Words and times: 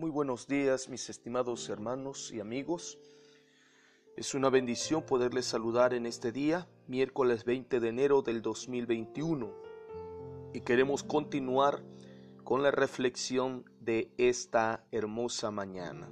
Muy 0.00 0.10
buenos 0.10 0.46
días, 0.46 0.88
mis 0.88 1.10
estimados 1.10 1.68
hermanos 1.68 2.32
y 2.32 2.40
amigos. 2.40 2.98
Es 4.16 4.34
una 4.34 4.48
bendición 4.48 5.02
poderles 5.02 5.44
saludar 5.44 5.92
en 5.92 6.06
este 6.06 6.32
día, 6.32 6.66
miércoles 6.86 7.44
20 7.44 7.80
de 7.80 7.88
enero 7.90 8.22
del 8.22 8.40
2021. 8.40 9.52
Y 10.54 10.62
queremos 10.62 11.02
continuar 11.02 11.82
con 12.44 12.62
la 12.62 12.70
reflexión 12.70 13.70
de 13.78 14.10
esta 14.16 14.86
hermosa 14.90 15.50
mañana. 15.50 16.08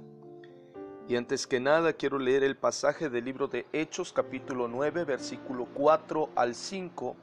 Y 1.07 1.15
antes 1.15 1.47
que 1.47 1.59
nada 1.59 1.93
quiero 1.93 2.19
leer 2.19 2.43
el 2.43 2.57
pasaje 2.57 3.09
del 3.09 3.25
libro 3.25 3.47
de 3.47 3.65
Hechos 3.73 4.13
capítulo 4.13 4.67
9 4.67 5.03
versículo 5.03 5.67
4 5.73 6.29
al 6.35 6.53
5 6.53 7.15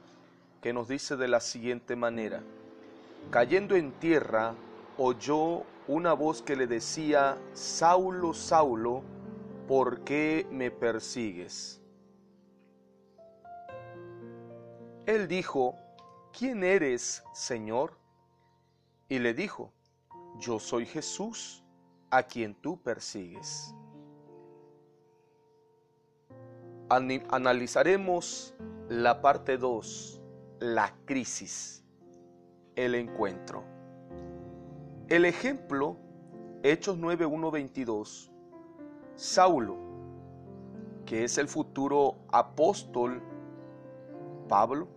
que 0.61 0.73
nos 0.73 0.89
dice 0.89 1.15
de 1.15 1.29
la 1.29 1.39
siguiente 1.39 1.95
manera. 1.95 2.43
Cayendo 3.31 3.73
en 3.77 3.93
tierra, 3.93 4.53
oyó 4.97 5.63
una 5.87 6.13
voz 6.13 6.41
que 6.41 6.55
le 6.55 6.67
decía, 6.67 7.37
Saulo, 7.53 8.33
Saulo, 8.33 9.03
¿por 9.67 10.01
qué 10.01 10.45
me 10.51 10.69
persigues? 10.69 11.81
Él 15.05 15.27
dijo, 15.27 15.75
¿quién 16.37 16.63
eres, 16.63 17.23
Señor? 17.33 17.97
Y 19.07 19.19
le 19.19 19.33
dijo, 19.33 19.71
yo 20.37 20.59
soy 20.59 20.85
Jesús, 20.85 21.63
a 22.09 22.23
quien 22.23 22.55
tú 22.55 22.81
persigues. 22.81 23.73
Analizaremos 26.89 28.55
la 28.89 29.21
parte 29.21 29.57
2, 29.57 30.21
la 30.59 30.93
crisis, 31.05 31.83
el 32.75 32.95
encuentro. 32.95 33.76
El 35.09 35.23
ejemplo, 35.23 35.95
Hechos 36.63 36.97
9.1.22, 36.99 38.29
Saulo, 39.15 39.77
que 41.05 41.23
es 41.23 41.37
el 41.37 41.47
futuro 41.47 42.17
apóstol 42.29 43.21
Pablo, 44.49 44.89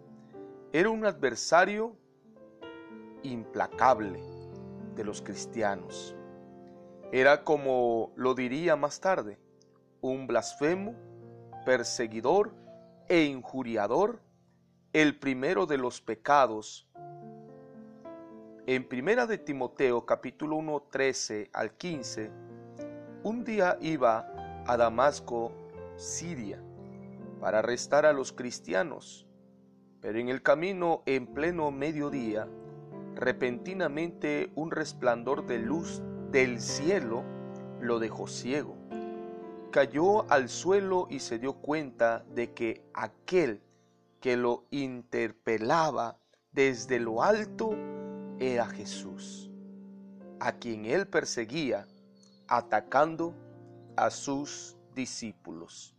era 0.73 0.91
un 0.91 1.07
adversario 1.07 1.95
implacable 3.23 4.21
de 4.97 5.05
los 5.05 5.23
cristianos. 5.23 6.17
Era 7.13 7.45
como 7.45 8.13
lo 8.17 8.35
diría 8.35 8.75
más 8.75 9.01
tarde, 9.01 9.39
un 10.01 10.27
blasfemo, 10.27 10.97
perseguidor 11.65 12.53
e 13.09 13.27
injuriador, 13.27 14.21
el 14.93 15.17
primero 15.17 15.67
de 15.67 15.79
los 15.79 16.01
pecados 16.01 16.91
en 18.67 18.85
Primera 18.85 19.27
de 19.27 19.39
Timoteo 19.39 20.05
capítulo 20.05 20.57
1, 20.57 20.83
13 20.91 21.51
al 21.53 21.73
15, 21.73 22.31
un 23.23 23.45
día 23.45 23.79
iba 23.81 24.63
a 24.67 24.77
Damasco, 24.77 25.53
Siria, 25.97 26.63
para 27.41 27.61
arrestar 27.61 28.07
a 28.07 28.13
los 28.13 28.33
cristianos, 28.33 29.27
pero 30.01 30.19
en 30.19 30.29
el 30.29 30.43
camino 30.43 31.03
en 31.07 31.27
pleno 31.27 31.71
mediodía, 31.71 32.49
repentinamente 33.15 34.51
un 34.55 34.71
resplandor 34.71 35.47
de 35.47 35.59
luz 35.59 36.03
del 36.31 36.61
cielo 36.61 37.25
lo 37.81 37.99
dejó 37.99 38.27
ciego. 38.27 38.77
Cayó 39.71 40.31
al 40.31 40.49
suelo 40.49 41.07
y 41.09 41.21
se 41.21 41.39
dio 41.39 41.55
cuenta 41.55 42.25
de 42.35 42.53
que 42.53 42.83
aquel 42.93 43.63
que 44.21 44.37
lo 44.37 44.65
interpelaba 44.71 46.19
desde 46.53 46.99
lo 46.99 47.23
alto 47.23 47.77
era 48.41 48.67
Jesús, 48.67 49.51
a 50.41 50.53
quien 50.53 50.87
él 50.87 51.07
perseguía 51.07 51.87
atacando 52.49 53.35
a 53.97 54.11
sus 54.11 54.77
discípulos. 54.95 55.95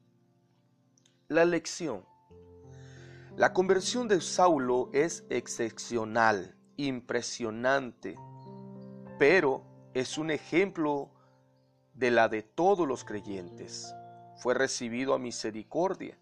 La 1.28 1.46
lección. 1.46 2.04
La 3.38 3.54
conversión 3.54 4.08
de 4.08 4.20
Saulo 4.20 4.90
es 4.92 5.24
excepcional, 5.30 6.56
impresionante, 6.78 8.18
pero 9.20 9.64
es 9.94 10.18
un 10.18 10.32
ejemplo 10.32 11.12
de 11.94 12.10
la 12.10 12.28
de 12.28 12.42
todos 12.42 12.88
los 12.88 13.06
creyentes. 13.06 13.94
Fue 14.38 14.56
recibido 14.56 15.14
a 15.14 15.20
misericordia. 15.20 16.18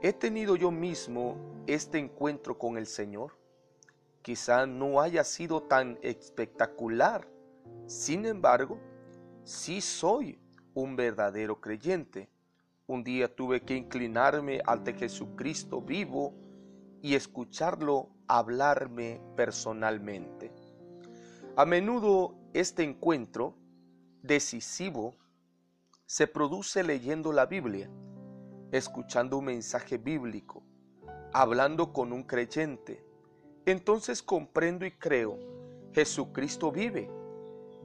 ¿He 0.00 0.14
tenido 0.14 0.56
yo 0.56 0.70
mismo 0.70 1.36
este 1.66 1.98
encuentro 1.98 2.58
con 2.58 2.78
el 2.78 2.86
Señor? 2.86 3.37
Quizá 4.28 4.66
no 4.66 5.00
haya 5.00 5.24
sido 5.24 5.62
tan 5.62 5.98
espectacular. 6.02 7.26
Sin 7.86 8.26
embargo, 8.26 8.78
sí 9.42 9.80
soy 9.80 10.38
un 10.74 10.96
verdadero 10.96 11.62
creyente. 11.62 12.28
Un 12.86 13.02
día 13.04 13.34
tuve 13.34 13.62
que 13.62 13.74
inclinarme 13.74 14.60
ante 14.66 14.92
Jesucristo 14.92 15.80
vivo 15.80 16.34
y 17.00 17.14
escucharlo 17.14 18.10
hablarme 18.26 19.18
personalmente. 19.34 20.52
A 21.56 21.64
menudo 21.64 22.34
este 22.52 22.82
encuentro 22.82 23.54
decisivo 24.22 25.16
se 26.04 26.26
produce 26.26 26.82
leyendo 26.82 27.32
la 27.32 27.46
Biblia, 27.46 27.90
escuchando 28.72 29.38
un 29.38 29.46
mensaje 29.46 29.96
bíblico, 29.96 30.62
hablando 31.32 31.94
con 31.94 32.12
un 32.12 32.24
creyente, 32.24 33.07
entonces 33.70 34.22
comprendo 34.22 34.86
y 34.86 34.92
creo, 34.92 35.38
Jesucristo 35.92 36.70
vive. 36.70 37.10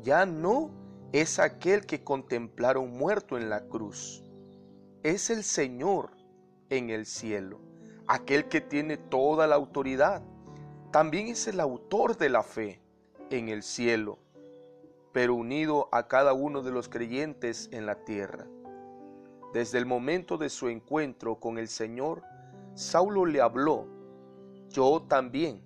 Ya 0.02 0.26
no 0.26 0.72
es 1.12 1.40
aquel 1.40 1.86
que 1.86 2.04
contemplaron 2.04 2.92
muerto 2.92 3.38
en 3.38 3.50
la 3.50 3.68
cruz. 3.68 4.24
Es 5.04 5.30
el 5.30 5.44
Señor 5.44 6.12
en 6.70 6.90
el 6.90 7.06
cielo, 7.06 7.60
aquel 8.08 8.48
que 8.48 8.62
tiene 8.62 8.98
toda 8.98 9.48
la 9.48 9.56
autoridad. 9.56 10.22
También 10.92 11.28
es 11.28 11.48
el 11.48 11.60
autor 11.60 12.18
de 12.18 12.30
la 12.30 12.44
fe 12.44 12.82
en 13.30 13.50
el 13.50 13.64
cielo, 13.64 14.20
pero 15.12 15.36
unido 15.36 15.90
a 15.92 16.08
cada 16.08 16.34
uno 16.34 16.62
de 16.62 16.72
los 16.72 16.88
creyentes 16.88 17.70
en 17.72 17.86
la 17.86 18.04
tierra. 18.06 18.48
Desde 19.54 19.78
el 19.78 19.86
momento 19.86 20.38
de 20.38 20.50
su 20.50 20.70
encuentro 20.70 21.40
con 21.40 21.58
el 21.58 21.68
Señor, 21.68 22.24
Saulo 22.74 23.26
le 23.26 23.42
habló, 23.42 23.88
yo 24.70 25.04
también 25.08 25.62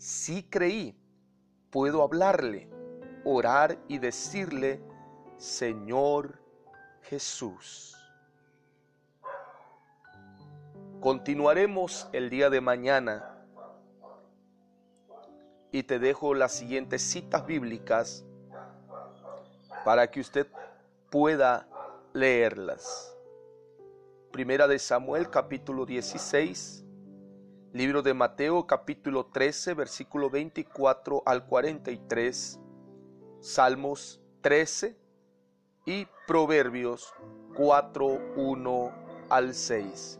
si 0.00 0.42
creí, 0.44 0.98
puedo 1.68 2.02
hablarle, 2.02 2.70
orar 3.22 3.78
y 3.86 3.98
decirle, 3.98 4.80
Señor 5.36 6.40
Jesús. 7.02 7.94
Continuaremos 11.00 12.08
el 12.14 12.30
día 12.30 12.48
de 12.48 12.62
mañana 12.62 13.44
y 15.70 15.82
te 15.82 15.98
dejo 15.98 16.32
las 16.32 16.52
siguientes 16.52 17.02
citas 17.02 17.44
bíblicas 17.44 18.24
para 19.84 20.10
que 20.10 20.20
usted 20.20 20.46
pueda 21.10 21.68
leerlas. 22.14 23.14
Primera 24.32 24.66
de 24.66 24.78
Samuel 24.78 25.28
capítulo 25.28 25.84
16 25.84 26.86
Libro 27.72 28.02
de 28.02 28.14
Mateo 28.14 28.66
capítulo 28.66 29.26
13 29.26 29.74
versículo 29.74 30.28
24 30.28 31.22
al 31.24 31.46
43, 31.46 32.58
Salmos 33.38 34.20
13 34.40 34.98
y 35.86 36.08
Proverbios 36.26 37.14
4, 37.54 38.32
1 38.34 38.92
al 39.28 39.54
6. 39.54 40.18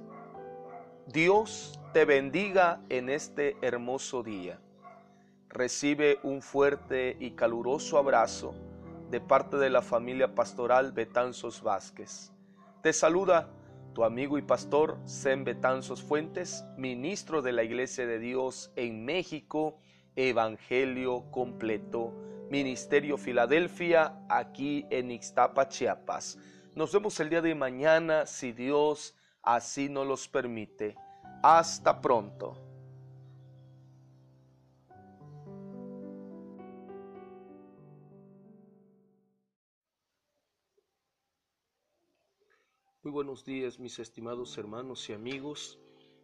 Dios 1.09 1.81
te 1.93 2.05
bendiga 2.05 2.83
en 2.89 3.09
este 3.09 3.57
hermoso 3.63 4.23
día. 4.23 4.61
Recibe 5.49 6.21
un 6.23 6.43
fuerte 6.43 7.17
y 7.19 7.33
caluroso 7.33 7.99
abrazo 7.99 8.55
de 9.11 9.21
parte 9.21 9.57
de 9.57 9.71
la 9.71 9.83
familia 9.83 10.37
pastoral 10.37 10.93
Betanzos 10.93 11.63
Vázquez. 11.63 12.31
Te 12.81 12.93
saluda 12.93 13.49
tu 13.95 14.05
amigo 14.05 14.39
y 14.39 14.43
pastor 14.43 14.99
Sem 15.05 15.45
Betanzos 15.45 16.03
Fuentes, 16.03 16.65
ministro 16.77 17.43
de 17.43 17.53
la 17.53 17.63
Iglesia 17.63 18.07
de 18.07 18.19
Dios 18.19 18.73
en 18.77 19.05
México, 19.05 19.79
Evangelio 20.17 21.31
completo, 21.31 22.13
Ministerio 22.51 23.17
Filadelfia, 23.17 24.25
aquí 24.29 24.87
en 24.91 25.11
Ixtapa, 25.11 25.69
Chiapas. 25.69 26.39
Nos 26.75 26.93
vemos 26.93 27.19
el 27.21 27.31
día 27.31 27.43
de 27.43 27.55
mañana, 27.55 28.27
si 28.27 28.53
Dios 28.53 29.17
así 29.43 29.89
nos 29.89 30.07
los 30.07 30.29
permite. 30.29 30.97
Hasta 31.43 32.01
pronto. 32.01 32.70
Buenos 43.11 43.45
días 43.45 43.81
mis 43.81 43.99
estimados 43.99 44.57
hermanos 44.57 45.11
y 45.11 45.13
amigos. 45.13 45.81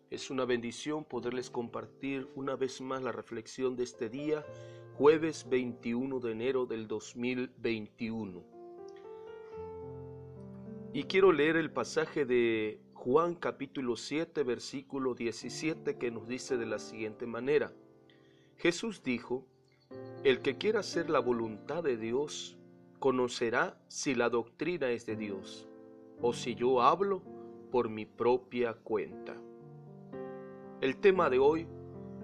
Es 0.08 0.30
una 0.30 0.44
bendición 0.44 1.04
poderles 1.04 1.50
compartir 1.50 2.28
una 2.36 2.54
vez 2.54 2.80
más 2.80 3.02
la 3.02 3.10
reflexión 3.10 3.74
de 3.74 3.82
este 3.82 4.08
día, 4.08 4.46
jueves 4.96 5.48
21 5.50 6.20
de 6.20 6.30
enero 6.30 6.64
del 6.64 6.86
2021. 6.86 8.40
Y 10.92 11.02
quiero 11.04 11.32
leer 11.32 11.56
el 11.56 11.72
pasaje 11.72 12.24
de 12.24 12.80
Juan 12.94 13.34
capítulo 13.34 13.96
7, 13.96 14.44
versículo 14.44 15.16
17 15.16 15.98
que 15.98 16.12
nos 16.12 16.28
dice 16.28 16.56
de 16.56 16.66
la 16.66 16.78
siguiente 16.78 17.26
manera. 17.26 17.72
Jesús 18.58 19.02
dijo, 19.02 19.44
el 20.22 20.40
que 20.40 20.56
quiera 20.56 20.80
hacer 20.80 21.10
la 21.10 21.18
voluntad 21.18 21.82
de 21.82 21.96
Dios, 21.96 22.56
conocerá 23.00 23.76
si 23.88 24.14
la 24.14 24.30
doctrina 24.30 24.90
es 24.90 25.04
de 25.04 25.16
Dios 25.16 25.66
o 26.20 26.32
si 26.32 26.54
yo 26.54 26.82
hablo 26.82 27.22
por 27.70 27.88
mi 27.88 28.06
propia 28.06 28.74
cuenta. 28.74 29.36
El 30.80 30.98
tema 30.98 31.30
de 31.30 31.38
hoy, 31.38 31.66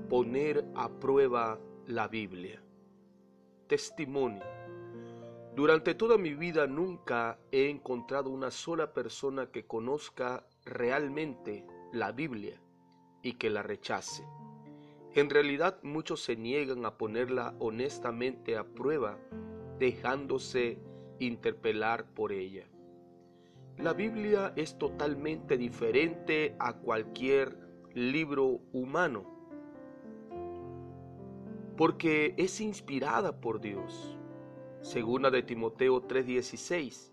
poner 0.09 0.65
a 0.75 0.89
prueba 0.89 1.59
la 1.87 2.09
Biblia. 2.09 2.63
Testimonio. 3.67 4.45
Durante 5.55 5.95
toda 5.95 6.17
mi 6.17 6.35
vida 6.35 6.67
nunca 6.67 7.39
he 7.51 7.69
encontrado 7.69 8.31
una 8.31 8.51
sola 8.51 8.93
persona 8.93 9.51
que 9.51 9.67
conozca 9.67 10.47
realmente 10.65 11.67
la 11.93 12.13
Biblia 12.13 12.61
y 13.23 13.35
que 13.35 13.51
la 13.51 13.63
rechace. 13.63 14.25
En 15.15 15.29
realidad 15.29 15.79
muchos 15.83 16.23
se 16.23 16.37
niegan 16.37 16.87
a 16.87 16.97
ponerla 16.97 17.55
honestamente 17.59 18.57
a 18.57 18.65
prueba, 18.65 19.19
dejándose 19.79 20.79
interpelar 21.19 22.07
por 22.15 22.33
ella. 22.33 22.67
La 23.83 23.95
Biblia 23.95 24.53
es 24.55 24.79
totalmente 24.79 25.59
diferente 25.59 26.55
a 26.61 26.75
cualquier 26.75 27.59
libro 27.95 28.61
humano, 28.73 29.27
porque 31.77 32.33
es 32.37 32.61
inspirada 32.61 33.41
por 33.41 33.61
Dios. 33.61 34.17
Segunda 34.83 35.33
de 35.33 35.43
Timoteo 35.43 36.01
3:16, 36.01 37.13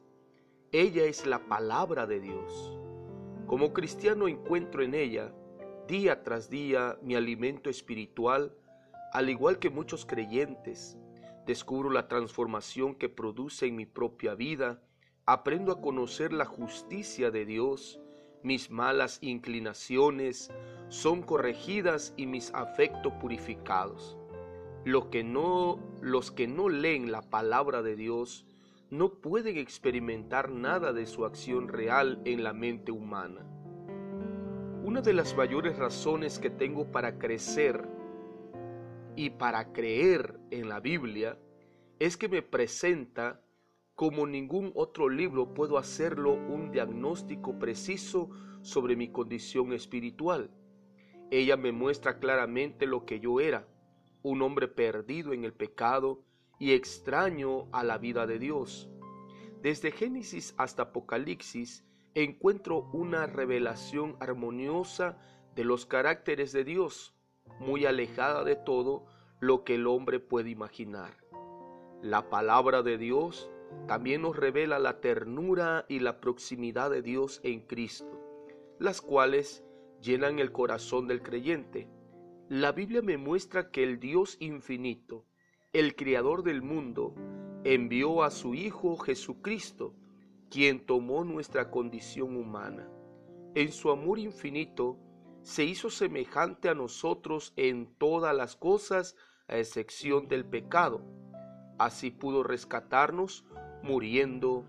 ella 0.71 1.06
es 1.06 1.25
la 1.25 1.39
palabra 1.48 2.06
de 2.06 2.19
Dios. 2.19 2.77
Como 3.48 3.74
cristiano 3.74 4.27
encuentro 4.27 4.83
en 4.83 4.94
ella, 4.94 5.33
día 5.88 6.22
tras 6.22 6.51
día, 6.51 7.00
mi 7.01 7.15
alimento 7.15 7.72
espiritual, 7.72 8.56
al 9.12 9.31
igual 9.31 9.57
que 9.57 9.72
muchos 9.72 10.06
creyentes. 10.06 11.00
Descubro 11.48 11.89
la 11.89 12.07
transformación 12.07 12.94
que 12.94 13.10
produce 13.10 13.65
en 13.65 13.75
mi 13.75 13.88
propia 13.88 14.36
vida, 14.36 14.83
aprendo 15.31 15.71
a 15.71 15.79
conocer 15.79 16.33
la 16.33 16.45
justicia 16.45 17.29
de 17.29 17.45
Dios, 17.45 17.99
mis 18.41 18.71
malas 18.71 19.19
inclinaciones 19.21 20.51
son 20.87 21.21
corregidas 21.21 22.15
y 22.17 22.25
mis 22.25 22.51
afectos 22.55 23.13
purificados. 23.21 24.17
Los 24.85 25.05
que 25.05 25.23
no, 25.23 25.77
los 26.01 26.31
que 26.31 26.47
no 26.47 26.67
leen 26.67 27.11
la 27.11 27.21
palabra 27.21 27.83
de 27.83 27.95
Dios 27.95 28.47
no 28.89 29.21
pueden 29.21 29.57
experimentar 29.57 30.49
nada 30.49 30.93
de 30.93 31.05
su 31.05 31.25
acción 31.25 31.67
real 31.67 32.19
en 32.25 32.43
la 32.43 32.53
mente 32.53 32.91
humana. 32.91 33.45
Una 34.83 35.01
de 35.01 35.13
las 35.13 35.37
mayores 35.37 35.77
razones 35.77 36.39
que 36.39 36.49
tengo 36.49 36.91
para 36.91 37.19
crecer 37.19 37.87
y 39.15 39.29
para 39.29 39.73
creer 39.73 40.39
en 40.49 40.69
la 40.69 40.79
Biblia 40.79 41.37
es 41.99 42.17
que 42.17 42.29
me 42.29 42.41
presenta 42.41 43.43
como 44.00 44.25
ningún 44.25 44.72
otro 44.75 45.10
libro 45.10 45.54
puedo 45.54 45.78
hacerlo 45.78 46.31
un 46.31 46.72
diagnóstico 46.72 47.60
preciso 47.60 48.30
sobre 48.62 48.96
mi 48.96 49.10
condición 49.10 49.74
espiritual. 49.74 50.50
Ella 51.31 51.57
me 51.57 51.74
muestra 51.74 52.18
claramente 52.18 52.88
lo 52.88 53.06
que 53.06 53.19
yo 53.19 53.42
era, 53.42 53.68
un 54.22 54.42
hombre 54.42 54.69
perdido 54.69 55.34
en 55.34 55.44
el 55.44 55.51
pecado 55.51 56.24
y 56.60 56.72
extraño 56.72 57.68
a 57.74 57.84
la 57.84 57.98
vida 57.98 58.25
de 58.25 58.40
Dios. 58.40 58.90
Desde 59.62 59.92
Génesis 59.92 60.56
hasta 60.57 60.84
Apocalipsis 60.84 61.84
encuentro 62.13 62.90
una 62.94 63.28
revelación 63.28 64.16
armoniosa 64.22 65.18
de 65.57 65.66
los 65.66 65.86
caracteres 65.86 66.54
de 66.54 66.63
Dios, 66.63 67.18
muy 67.60 67.86
alejada 67.86 68.46
de 68.46 68.56
todo 68.56 69.07
lo 69.42 69.66
que 69.66 69.75
el 69.75 69.88
hombre 69.88 70.22
puede 70.22 70.51
imaginar. 70.51 71.18
La 72.01 72.30
palabra 72.30 72.81
de 72.81 72.98
Dios 72.98 73.51
también 73.88 74.21
nos 74.21 74.36
revela 74.36 74.80
la 74.80 75.00
ternura 75.01 75.86
y 75.88 76.00
la 76.00 76.19
proximidad 76.19 76.89
de 76.92 77.01
Dios 77.01 77.39
en 77.44 77.62
Cristo, 77.62 78.19
las 78.80 79.01
cuales 79.01 79.63
llenan 80.01 80.39
el 80.39 80.51
corazón 80.51 81.07
del 81.07 81.21
creyente. 81.21 81.88
La 82.50 82.71
Biblia 82.71 83.01
me 83.01 83.18
muestra 83.18 83.71
que 83.71 83.83
el 83.83 84.00
Dios 84.00 84.38
infinito, 84.39 85.25
el 85.74 85.95
Creador 85.95 86.44
del 86.44 86.62
mundo, 86.62 87.13
envió 87.63 88.24
a 88.24 88.31
su 88.31 88.56
Hijo 88.56 88.98
Jesucristo, 88.98 89.95
quien 90.50 90.86
tomó 90.86 91.24
nuestra 91.24 91.69
condición 91.69 92.36
humana. 92.38 92.89
En 93.56 93.72
su 93.72 93.92
amor 93.92 94.19
infinito, 94.19 94.98
se 95.42 95.63
hizo 95.63 95.89
semejante 95.89 96.69
a 96.69 96.75
nosotros 96.75 97.54
en 97.56 97.94
todas 97.98 98.36
las 98.36 98.56
cosas, 98.56 99.15
a 99.48 99.57
excepción 99.57 100.27
del 100.27 100.45
pecado. 100.45 101.01
Así 101.77 102.12
pudo 102.12 102.44
rescatarnos 102.44 103.45
muriendo 103.83 104.65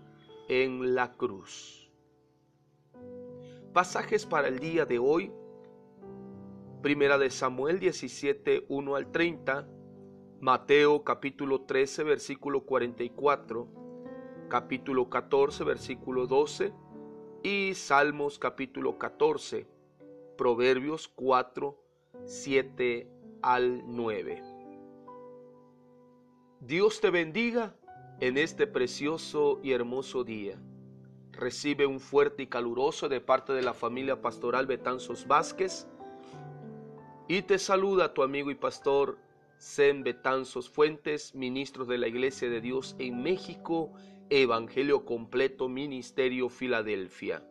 en 0.47 0.95
la 0.95 1.13
cruz. 1.13 1.89
Pasajes 3.73 4.25
para 4.25 4.47
el 4.47 4.59
día 4.59 4.85
de 4.85 4.99
hoy. 4.99 5.31
Primera 6.81 7.17
de 7.17 7.29
Samuel 7.29 7.79
17, 7.79 8.65
1 8.67 8.95
al 8.95 9.11
30. 9.11 9.67
Mateo 10.41 11.03
capítulo 11.03 11.61
13, 11.61 12.03
versículo 12.03 12.65
44. 12.65 13.67
Capítulo 14.49 15.09
14, 15.09 15.63
versículo 15.63 16.27
12. 16.27 16.73
Y 17.43 17.73
Salmos 17.75 18.39
capítulo 18.39 18.97
14. 18.97 19.67
Proverbios 20.37 21.07
4, 21.07 21.77
7 22.25 23.07
al 23.41 23.83
9. 23.87 24.43
Dios 26.59 26.99
te 27.01 27.09
bendiga 27.09 27.75
en 28.21 28.37
este 28.37 28.67
precioso 28.67 29.59
y 29.63 29.71
hermoso 29.71 30.23
día. 30.23 30.55
Recibe 31.31 31.87
un 31.87 31.99
fuerte 31.99 32.43
y 32.43 32.47
caluroso 32.47 33.09
de 33.09 33.19
parte 33.19 33.51
de 33.51 33.63
la 33.63 33.73
familia 33.73 34.21
pastoral 34.21 34.67
Betanzos 34.67 35.27
Vázquez 35.27 35.87
y 37.27 37.41
te 37.41 37.57
saluda 37.57 38.13
tu 38.13 38.21
amigo 38.21 38.51
y 38.51 38.55
pastor 38.55 39.17
Sem 39.57 40.03
Betanzos 40.03 40.69
Fuentes, 40.69 41.33
ministro 41.33 41.85
de 41.85 41.97
la 41.97 42.07
Iglesia 42.07 42.47
de 42.47 42.61
Dios 42.61 42.95
en 42.99 43.23
México, 43.23 43.91
Evangelio 44.29 45.03
Completo, 45.03 45.67
Ministerio 45.67 46.49
Filadelfia. 46.49 47.43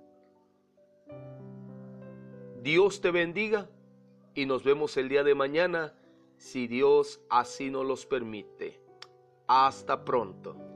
Dios 2.62 3.00
te 3.00 3.10
bendiga 3.10 3.68
y 4.36 4.46
nos 4.46 4.62
vemos 4.62 4.96
el 4.96 5.08
día 5.08 5.24
de 5.24 5.34
mañana 5.34 5.94
si 6.36 6.68
Dios 6.68 7.20
así 7.28 7.70
nos 7.70 7.84
los 7.84 8.06
permite. 8.06 8.89
Hasta 9.52 9.96
pronto. 10.04 10.69